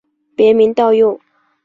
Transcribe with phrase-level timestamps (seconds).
[0.35, 1.21] 别名道佑。